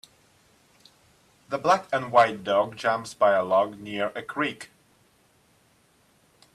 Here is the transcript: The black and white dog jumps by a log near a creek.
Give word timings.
The 1.49 1.59
black 1.59 1.85
and 1.93 2.11
white 2.11 2.43
dog 2.43 2.75
jumps 2.75 3.13
by 3.13 3.35
a 3.35 3.43
log 3.43 3.79
near 3.79 4.07
a 4.15 4.23
creek. 4.23 4.71